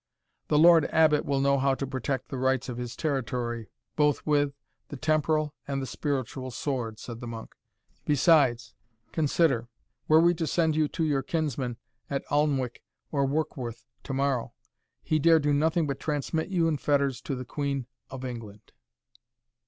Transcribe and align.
"The 0.47 0.57
Lord 0.57 0.85
Abbot 0.85 1.25
will 1.25 1.39
know 1.39 1.59
how 1.59 1.75
to 1.75 1.85
protect 1.85 2.29
the 2.29 2.39
rights 2.39 2.69
of 2.69 2.77
his 2.79 2.95
territory, 2.95 3.67
both 3.95 4.25
with, 4.25 4.55
the 4.87 4.97
temporal 4.97 5.53
and 5.67 5.87
spiritual 5.87 6.49
sword," 6.49 6.97
said 6.97 7.19
the 7.19 7.27
monk. 7.27 7.53
"Besides, 8.03 8.73
consider, 9.11 9.67
were 10.07 10.19
we 10.19 10.33
to 10.33 10.47
send 10.47 10.75
you 10.75 10.87
to 10.87 11.03
your 11.03 11.21
kinsman 11.21 11.77
at 12.09 12.23
Alnwick 12.31 12.81
or 13.11 13.27
Warkworth 13.27 13.85
to 14.05 14.13
morrow, 14.15 14.55
he 15.03 15.19
dare 15.19 15.37
do 15.37 15.53
nothing 15.53 15.85
but 15.85 15.99
transmit 15.99 16.47
you 16.49 16.67
in 16.67 16.77
fetters 16.77 17.21
to 17.21 17.35
the 17.35 17.45
Queen 17.45 17.85
of 18.09 18.25
England. 18.25 18.71